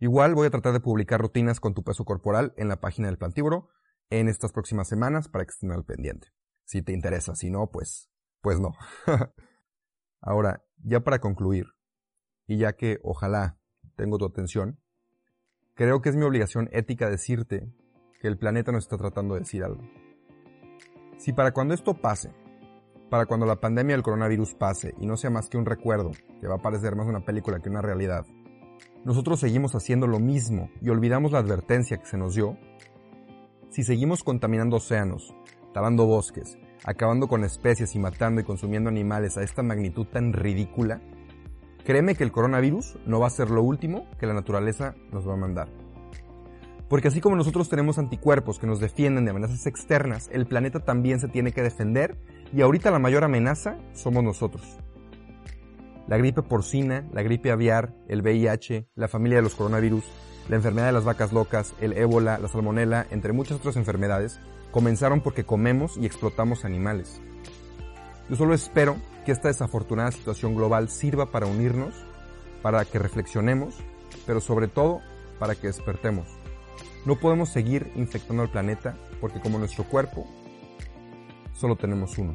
Igual 0.00 0.34
voy 0.34 0.48
a 0.48 0.50
tratar 0.50 0.72
de 0.72 0.80
publicar 0.80 1.20
rutinas 1.20 1.60
con 1.60 1.72
tu 1.72 1.84
peso 1.84 2.04
corporal 2.04 2.52
en 2.56 2.66
la 2.66 2.80
página 2.80 3.06
del 3.06 3.18
Plantívoro 3.18 3.68
en 4.08 4.28
estas 4.28 4.50
próximas 4.50 4.88
semanas 4.88 5.28
para 5.28 5.44
que 5.44 5.50
estén 5.50 5.70
al 5.70 5.84
pendiente. 5.84 6.26
Si 6.64 6.82
te 6.82 6.92
interesa, 6.92 7.36
si 7.36 7.50
no, 7.50 7.70
pues, 7.70 8.10
pues 8.40 8.58
no. 8.58 8.72
Ahora, 10.20 10.64
ya 10.82 11.04
para 11.04 11.20
concluir, 11.20 11.66
y 12.48 12.58
ya 12.58 12.72
que 12.72 12.98
ojalá 13.04 13.59
tengo 14.00 14.16
tu 14.16 14.24
atención, 14.24 14.78
creo 15.74 16.00
que 16.00 16.08
es 16.08 16.16
mi 16.16 16.24
obligación 16.24 16.70
ética 16.72 17.10
decirte 17.10 17.68
que 18.18 18.28
el 18.28 18.38
planeta 18.38 18.72
nos 18.72 18.84
está 18.84 18.96
tratando 18.96 19.34
de 19.34 19.40
decir 19.40 19.62
algo. 19.62 19.82
Si 21.18 21.34
para 21.34 21.52
cuando 21.52 21.74
esto 21.74 22.00
pase, 22.00 22.32
para 23.10 23.26
cuando 23.26 23.44
la 23.44 23.60
pandemia 23.60 23.94
del 23.94 24.02
coronavirus 24.02 24.54
pase 24.54 24.94
y 24.98 25.04
no 25.04 25.18
sea 25.18 25.28
más 25.28 25.50
que 25.50 25.58
un 25.58 25.66
recuerdo, 25.66 26.12
que 26.40 26.48
va 26.48 26.54
a 26.54 26.62
parecer 26.62 26.96
más 26.96 27.06
una 27.06 27.26
película 27.26 27.60
que 27.60 27.68
una 27.68 27.82
realidad, 27.82 28.24
nosotros 29.04 29.38
seguimos 29.38 29.74
haciendo 29.74 30.06
lo 30.06 30.18
mismo 30.18 30.70
y 30.80 30.88
olvidamos 30.88 31.32
la 31.32 31.40
advertencia 31.40 31.98
que 31.98 32.06
se 32.06 32.16
nos 32.16 32.34
dio, 32.34 32.56
si 33.68 33.82
seguimos 33.82 34.24
contaminando 34.24 34.76
océanos, 34.76 35.34
talando 35.74 36.06
bosques, 36.06 36.56
acabando 36.84 37.28
con 37.28 37.44
especies 37.44 37.94
y 37.94 37.98
matando 37.98 38.40
y 38.40 38.44
consumiendo 38.44 38.88
animales 38.88 39.36
a 39.36 39.42
esta 39.42 39.62
magnitud 39.62 40.06
tan 40.06 40.32
ridícula, 40.32 41.02
Créeme 41.84 42.14
que 42.14 42.24
el 42.24 42.32
coronavirus 42.32 42.98
no 43.06 43.20
va 43.20 43.26
a 43.26 43.30
ser 43.30 43.50
lo 43.50 43.62
último 43.62 44.06
que 44.18 44.26
la 44.26 44.34
naturaleza 44.34 44.94
nos 45.12 45.28
va 45.28 45.34
a 45.34 45.36
mandar. 45.36 45.68
Porque 46.88 47.08
así 47.08 47.20
como 47.20 47.36
nosotros 47.36 47.68
tenemos 47.68 47.98
anticuerpos 47.98 48.58
que 48.58 48.66
nos 48.66 48.80
defienden 48.80 49.24
de 49.24 49.30
amenazas 49.30 49.66
externas, 49.66 50.28
el 50.32 50.46
planeta 50.46 50.80
también 50.80 51.20
se 51.20 51.28
tiene 51.28 51.52
que 51.52 51.62
defender 51.62 52.18
y 52.52 52.62
ahorita 52.62 52.90
la 52.90 52.98
mayor 52.98 53.22
amenaza 53.22 53.78
somos 53.92 54.24
nosotros. 54.24 54.78
La 56.08 56.18
gripe 56.18 56.42
porcina, 56.42 57.08
la 57.12 57.22
gripe 57.22 57.52
aviar, 57.52 57.94
el 58.08 58.22
VIH, 58.22 58.88
la 58.96 59.06
familia 59.06 59.38
de 59.38 59.42
los 59.42 59.54
coronavirus, 59.54 60.04
la 60.48 60.56
enfermedad 60.56 60.88
de 60.88 60.92
las 60.92 61.04
vacas 61.04 61.32
locas, 61.32 61.74
el 61.80 61.92
ébola, 61.92 62.38
la 62.38 62.48
salmonela, 62.48 63.06
entre 63.12 63.32
muchas 63.32 63.58
otras 63.58 63.76
enfermedades, 63.76 64.40
comenzaron 64.72 65.20
porque 65.20 65.44
comemos 65.44 65.96
y 65.96 66.06
explotamos 66.06 66.64
animales. 66.64 67.22
Yo 68.28 68.34
solo 68.34 68.52
espero 68.54 68.96
que 69.30 69.34
esta 69.34 69.46
desafortunada 69.46 70.10
situación 70.10 70.56
global 70.56 70.88
sirva 70.88 71.26
para 71.30 71.46
unirnos, 71.46 71.94
para 72.62 72.84
que 72.84 72.98
reflexionemos, 72.98 73.76
pero 74.26 74.40
sobre 74.40 74.66
todo 74.66 75.02
para 75.38 75.54
que 75.54 75.68
despertemos. 75.68 76.26
No 77.06 77.14
podemos 77.14 77.48
seguir 77.48 77.92
infectando 77.94 78.42
al 78.42 78.50
planeta 78.50 78.96
porque 79.20 79.38
como 79.38 79.60
nuestro 79.60 79.84
cuerpo, 79.84 80.26
solo 81.54 81.76
tenemos 81.76 82.18
uno. 82.18 82.34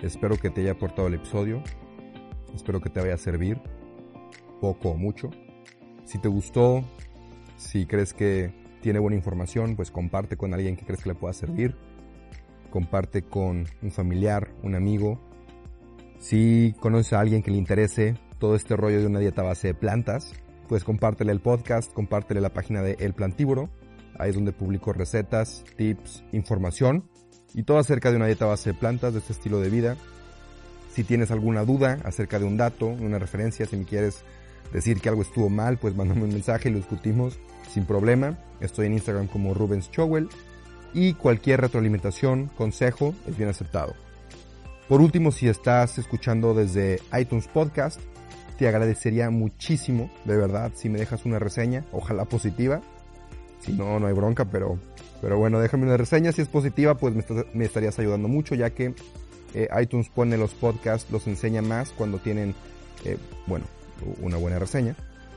Espero 0.00 0.38
que 0.38 0.48
te 0.48 0.62
haya 0.62 0.72
aportado 0.72 1.08
el 1.08 1.14
episodio. 1.14 1.62
Espero 2.54 2.80
que 2.80 2.88
te 2.88 3.00
vaya 3.00 3.12
a 3.12 3.18
servir 3.18 3.60
poco 4.66 4.90
o 4.90 4.96
mucho. 4.96 5.30
Si 6.04 6.18
te 6.18 6.26
gustó, 6.26 6.82
si 7.56 7.86
crees 7.86 8.12
que 8.12 8.52
tiene 8.82 8.98
buena 8.98 9.16
información, 9.16 9.76
pues 9.76 9.92
comparte 9.92 10.36
con 10.36 10.54
alguien 10.54 10.74
que 10.76 10.84
crees 10.84 11.04
que 11.04 11.10
le 11.10 11.14
pueda 11.14 11.32
servir. 11.32 11.76
Comparte 12.70 13.22
con 13.22 13.66
un 13.80 13.90
familiar, 13.92 14.48
un 14.64 14.74
amigo. 14.74 15.20
Si 16.18 16.74
conoces 16.80 17.12
a 17.12 17.20
alguien 17.20 17.42
que 17.42 17.52
le 17.52 17.58
interese 17.58 18.18
todo 18.40 18.56
este 18.56 18.76
rollo 18.76 18.98
de 18.98 19.06
una 19.06 19.20
dieta 19.20 19.44
base 19.44 19.68
de 19.68 19.74
plantas, 19.74 20.32
pues 20.68 20.82
compártele 20.82 21.30
el 21.30 21.40
podcast, 21.40 21.92
compártele 21.92 22.40
la 22.40 22.52
página 22.52 22.82
de 22.82 22.96
El 22.98 23.14
Plantívoro. 23.14 23.70
Ahí 24.18 24.30
es 24.30 24.34
donde 24.34 24.52
publico 24.52 24.92
recetas, 24.92 25.64
tips, 25.76 26.24
información 26.32 27.08
y 27.54 27.62
todo 27.62 27.78
acerca 27.78 28.10
de 28.10 28.16
una 28.16 28.26
dieta 28.26 28.46
base 28.46 28.72
de 28.72 28.78
plantas, 28.78 29.12
de 29.12 29.20
este 29.20 29.32
estilo 29.32 29.60
de 29.60 29.70
vida. 29.70 29.96
Si 30.90 31.04
tienes 31.04 31.30
alguna 31.30 31.64
duda 31.64 31.98
acerca 32.04 32.40
de 32.40 32.46
un 32.46 32.56
dato, 32.56 32.88
una 32.88 33.20
referencia, 33.20 33.64
si 33.66 33.76
me 33.76 33.84
quieres 33.84 34.24
decir 34.72 35.00
que 35.00 35.08
algo 35.08 35.22
estuvo 35.22 35.48
mal, 35.48 35.78
pues 35.78 35.94
mándame 35.94 36.24
un 36.24 36.30
mensaje 36.30 36.68
y 36.68 36.72
lo 36.72 36.78
discutimos 36.78 37.38
sin 37.72 37.84
problema. 37.84 38.38
Estoy 38.60 38.86
en 38.86 38.94
Instagram 38.94 39.26
como 39.28 39.54
Rubens 39.54 39.90
Chowell 39.90 40.28
y 40.94 41.14
cualquier 41.14 41.60
retroalimentación, 41.60 42.50
consejo 42.56 43.14
es 43.26 43.36
bien 43.36 43.48
aceptado. 43.48 43.94
Por 44.88 45.00
último, 45.00 45.32
si 45.32 45.48
estás 45.48 45.98
escuchando 45.98 46.54
desde 46.54 47.00
iTunes 47.18 47.48
Podcast, 47.48 48.00
te 48.56 48.68
agradecería 48.68 49.30
muchísimo, 49.30 50.10
de 50.24 50.36
verdad, 50.36 50.72
si 50.74 50.88
me 50.88 50.98
dejas 50.98 51.24
una 51.26 51.38
reseña, 51.38 51.84
ojalá 51.92 52.24
positiva. 52.24 52.80
Si 53.60 53.72
no, 53.72 53.98
no 53.98 54.06
hay 54.06 54.14
bronca, 54.14 54.44
pero, 54.46 54.78
pero 55.20 55.38
bueno, 55.38 55.60
déjame 55.60 55.84
una 55.84 55.96
reseña. 55.96 56.32
Si 56.32 56.40
es 56.40 56.48
positiva, 56.48 56.96
pues 56.96 57.14
me, 57.52 57.64
estarías 57.64 57.98
ayudando 57.98 58.28
mucho, 58.28 58.54
ya 58.54 58.70
que 58.70 58.94
eh, 59.54 59.68
iTunes 59.82 60.08
pone 60.08 60.38
los 60.38 60.54
podcasts, 60.54 61.10
los 61.10 61.26
enseña 61.26 61.62
más 61.62 61.90
cuando 61.90 62.18
tienen, 62.18 62.54
eh, 63.04 63.18
bueno, 63.46 63.66
una 64.20 64.36
buena 64.36 64.58
reseña. 64.58 64.94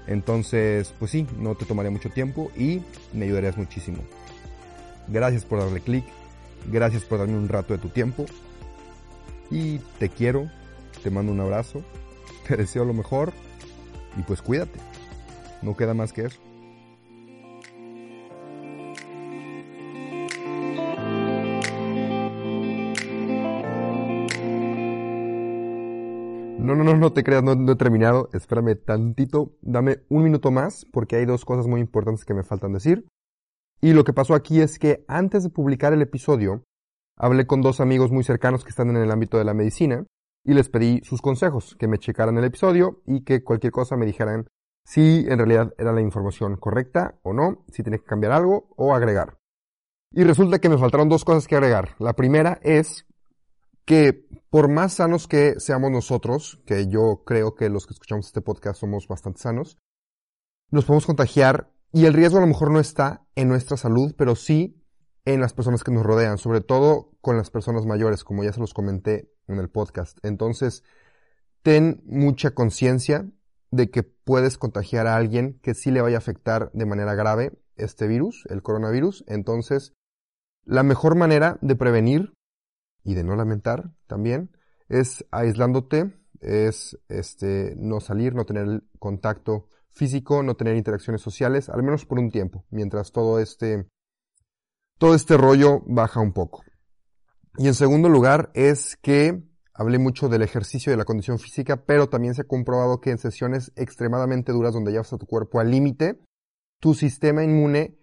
Entonces, 0.07 0.93
pues 0.97 1.11
sí, 1.11 1.27
no 1.37 1.55
te 1.55 1.65
tomaría 1.65 1.91
mucho 1.91 2.09
tiempo 2.09 2.51
y 2.57 2.81
me 3.13 3.25
ayudarías 3.25 3.57
muchísimo. 3.57 3.99
Gracias 5.07 5.45
por 5.45 5.59
darle 5.59 5.81
clic, 5.81 6.05
gracias 6.71 7.03
por 7.03 7.19
darme 7.19 7.37
un 7.37 7.49
rato 7.49 7.73
de 7.73 7.79
tu 7.79 7.89
tiempo 7.89 8.25
y 9.51 9.79
te 9.99 10.09
quiero, 10.09 10.49
te 11.03 11.09
mando 11.09 11.31
un 11.31 11.39
abrazo, 11.39 11.83
te 12.47 12.57
deseo 12.57 12.85
lo 12.85 12.93
mejor 12.93 13.33
y 14.17 14.23
pues 14.23 14.41
cuídate. 14.41 14.79
No 15.61 15.75
queda 15.75 15.93
más 15.93 16.13
que 16.13 16.25
eso. 16.25 16.39
No, 26.59 26.75
no, 26.75 26.83
no, 26.83 26.93
no 26.97 27.13
te 27.13 27.23
creas, 27.23 27.41
no, 27.41 27.53
he 27.71 27.75
terminado. 27.77 28.29
Espérame 28.33 28.75
tantito, 28.75 29.53
dame 29.61 30.03
un 30.09 30.23
minuto 30.23 30.51
más 30.51 30.85
porque 30.91 31.15
hay 31.15 31.25
dos 31.25 31.45
cosas 31.45 31.67
muy 31.67 31.79
importantes 31.79 32.25
que 32.25 32.33
me 32.33 32.43
faltan 32.43 32.73
decir. 32.73 33.07
Y 33.81 33.93
lo 33.93 34.03
que 34.03 34.11
pasó 34.11 34.35
aquí 34.35 34.59
es 34.59 34.77
que 34.77 35.05
antes 35.07 35.43
de 35.43 35.49
publicar 35.49 35.93
el 35.93 36.01
episodio, 36.01 36.63
hablé 37.17 37.47
con 37.47 37.61
dos 37.61 37.79
amigos 37.79 38.11
muy 38.11 38.25
cercanos 38.25 38.65
que 38.65 38.71
están 38.71 38.89
en 38.89 38.97
el 38.97 39.09
ámbito 39.09 39.37
de 39.37 39.45
la 39.45 39.53
medicina 39.53 40.05
y 40.43 40.53
les 40.53 40.67
pedí 40.67 40.99
sus 41.03 41.21
consejos, 41.21 41.77
que 41.79 41.87
me 41.87 41.97
checaran 41.97 42.37
el 42.37 42.43
episodio 42.43 43.01
y 43.07 43.23
que 43.23 43.41
cualquier 43.41 43.71
cosa 43.71 43.95
me 43.95 44.05
dijeran 44.05 44.47
si 44.83 45.25
en 45.29 45.37
realidad 45.37 45.73
era 45.77 45.93
la 45.93 46.01
información 46.01 46.57
correcta 46.57 47.19
o 47.23 47.31
no, 47.31 47.63
si 47.71 47.83
tenía 47.83 47.99
que 47.99 48.05
cambiar 48.05 48.33
algo 48.33 48.67
o 48.75 48.93
agregar. 48.93 49.37
Y 50.11 50.23
resulta 50.23 50.59
que 50.59 50.69
me 50.69 50.77
faltaron 50.77 51.07
dos 51.07 51.23
cosas 51.23 51.47
que 51.47 51.55
agregar. 51.55 51.95
La 51.99 52.13
primera 52.13 52.59
es 52.63 53.05
que 53.89 54.27
por 54.51 54.69
más 54.69 54.93
sanos 54.93 55.27
que 55.27 55.59
seamos 55.59 55.89
nosotros, 55.89 56.61
que 56.67 56.87
yo 56.89 57.23
creo 57.25 57.55
que 57.55 57.69
los 57.69 57.87
que 57.87 57.93
escuchamos 57.93 58.27
este 58.27 58.39
podcast 58.39 58.79
somos 58.79 59.07
bastante 59.07 59.39
sanos, 59.39 59.79
nos 60.69 60.85
podemos 60.85 61.07
contagiar 61.07 61.71
y 61.91 62.05
el 62.05 62.13
riesgo 62.13 62.37
a 62.37 62.41
lo 62.41 62.45
mejor 62.45 62.69
no 62.69 62.79
está 62.79 63.25
en 63.33 63.47
nuestra 63.47 63.77
salud, 63.77 64.13
pero 64.15 64.35
sí 64.35 64.79
en 65.25 65.41
las 65.41 65.53
personas 65.53 65.83
que 65.83 65.91
nos 65.91 66.05
rodean, 66.05 66.37
sobre 66.37 66.61
todo 66.61 67.17
con 67.19 67.35
las 67.35 67.49
personas 67.49 67.87
mayores, 67.87 68.23
como 68.23 68.43
ya 68.43 68.53
se 68.53 68.59
los 68.59 68.75
comenté 68.75 69.33
en 69.47 69.57
el 69.57 69.71
podcast. 69.71 70.19
Entonces, 70.21 70.83
ten 71.63 72.03
mucha 72.05 72.51
conciencia 72.51 73.27
de 73.71 73.89
que 73.89 74.03
puedes 74.03 74.59
contagiar 74.59 75.07
a 75.07 75.15
alguien 75.15 75.59
que 75.63 75.73
sí 75.73 75.89
le 75.89 76.01
vaya 76.01 76.17
a 76.17 76.19
afectar 76.19 76.71
de 76.73 76.85
manera 76.85 77.15
grave 77.15 77.59
este 77.75 78.05
virus, 78.05 78.45
el 78.51 78.61
coronavirus. 78.61 79.23
Entonces, 79.25 79.93
la 80.63 80.83
mejor 80.83 81.15
manera 81.15 81.57
de 81.63 81.75
prevenir 81.75 82.33
y 83.09 83.15
de 83.15 83.23
no 83.23 83.35
lamentar 83.35 83.91
también, 84.05 84.51
es 84.87 85.25
aislándote, 85.31 86.13
es 86.41 86.95
este, 87.09 87.73
no 87.75 87.99
salir, 88.01 88.35
no 88.35 88.45
tener 88.45 88.83
contacto 88.99 89.67
físico, 89.89 90.43
no 90.43 90.55
tener 90.55 90.75
interacciones 90.75 91.19
sociales, 91.19 91.69
al 91.69 91.81
menos 91.81 92.05
por 92.05 92.19
un 92.19 92.29
tiempo, 92.29 92.65
mientras 92.69 93.11
todo 93.11 93.39
este, 93.39 93.87
todo 94.99 95.15
este 95.15 95.37
rollo 95.37 95.81
baja 95.87 96.19
un 96.19 96.33
poco. 96.33 96.63
Y 97.57 97.65
en 97.65 97.73
segundo 97.73 98.09
lugar 98.09 98.51
es 98.53 98.95
que 99.01 99.43
hablé 99.73 99.97
mucho 99.97 100.29
del 100.29 100.43
ejercicio 100.43 100.91
y 100.91 100.93
de 100.93 100.97
la 100.97 101.05
condición 101.05 101.39
física, 101.39 101.83
pero 101.87 102.09
también 102.09 102.35
se 102.35 102.43
ha 102.43 102.47
comprobado 102.47 103.01
que 103.01 103.09
en 103.09 103.17
sesiones 103.17 103.71
extremadamente 103.75 104.51
duras 104.51 104.75
donde 104.75 104.91
llevas 104.91 105.13
a 105.13 105.17
tu 105.17 105.25
cuerpo 105.25 105.59
al 105.59 105.71
límite, 105.71 106.19
tu 106.79 106.93
sistema 106.93 107.43
inmune 107.43 107.97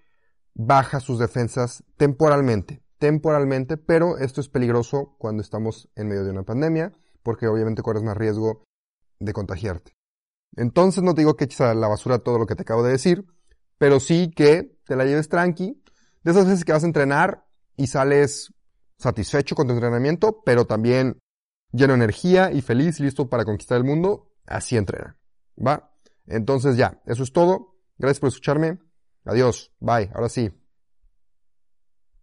baja 0.52 0.98
sus 0.98 1.20
defensas 1.20 1.84
temporalmente 1.96 2.82
temporalmente, 2.98 3.76
pero 3.76 4.18
esto 4.18 4.40
es 4.40 4.48
peligroso 4.48 5.16
cuando 5.18 5.42
estamos 5.42 5.88
en 5.96 6.08
medio 6.08 6.24
de 6.24 6.30
una 6.30 6.44
pandemia, 6.44 6.92
porque 7.22 7.46
obviamente 7.46 7.82
corres 7.82 8.02
más 8.02 8.16
riesgo 8.16 8.64
de 9.18 9.32
contagiarte. 9.32 9.92
Entonces 10.56 11.02
no 11.02 11.14
te 11.14 11.22
digo 11.22 11.36
que 11.36 11.44
eches 11.44 11.60
a 11.60 11.74
la 11.74 11.88
basura 11.88 12.20
todo 12.20 12.38
lo 12.38 12.46
que 12.46 12.54
te 12.54 12.62
acabo 12.62 12.82
de 12.82 12.92
decir, 12.92 13.24
pero 13.78 14.00
sí 14.00 14.30
que 14.34 14.78
te 14.86 14.96
la 14.96 15.04
lleves 15.04 15.28
tranqui. 15.28 15.82
De 16.22 16.30
esas 16.30 16.46
veces 16.46 16.64
que 16.64 16.72
vas 16.72 16.82
a 16.82 16.86
entrenar 16.86 17.46
y 17.76 17.88
sales 17.88 18.52
satisfecho 18.98 19.54
con 19.54 19.66
tu 19.66 19.74
entrenamiento, 19.74 20.42
pero 20.44 20.64
también 20.64 21.18
lleno 21.72 21.92
de 21.92 21.98
energía 21.98 22.50
y 22.52 22.62
feliz, 22.62 23.00
listo 23.00 23.28
para 23.28 23.44
conquistar 23.44 23.76
el 23.78 23.84
mundo, 23.84 24.32
así 24.46 24.76
entrena. 24.76 25.18
¿Va? 25.64 25.92
Entonces 26.26 26.76
ya, 26.76 27.00
eso 27.06 27.22
es 27.22 27.32
todo. 27.32 27.76
Gracias 27.98 28.20
por 28.20 28.28
escucharme. 28.28 28.78
Adiós. 29.24 29.72
Bye. 29.80 30.10
Ahora 30.14 30.28
sí. 30.28 30.50